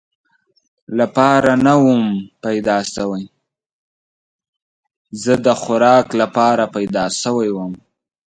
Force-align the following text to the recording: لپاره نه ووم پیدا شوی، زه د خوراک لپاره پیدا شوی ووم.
لپاره 0.99 1.51
نه 1.65 1.73
ووم 1.83 2.05
پیدا 2.43 2.77
شوی، 2.93 3.23
زه 5.23 5.33
د 5.45 5.47
خوراک 5.61 6.07
لپاره 6.21 6.63
پیدا 6.75 7.05
شوی 7.21 7.49
ووم. 7.53 7.73